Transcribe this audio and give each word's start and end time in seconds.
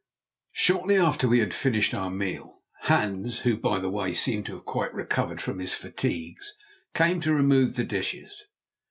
Shortly 0.55 0.97
after 0.97 1.27
we 1.27 1.37
had 1.37 1.53
finished 1.53 1.93
our 1.93 2.09
meal, 2.09 2.63
Hans, 2.85 3.41
who, 3.41 3.55
by 3.55 3.77
the 3.79 3.87
way, 3.91 4.13
seemed 4.13 4.47
to 4.47 4.55
have 4.55 4.65
quite 4.65 4.91
recovered 4.95 5.39
from 5.39 5.59
his 5.59 5.75
fatigues, 5.75 6.55
came 6.95 7.21
to 7.21 7.31
remove 7.35 7.75
the 7.75 7.83
dishes. 7.83 8.47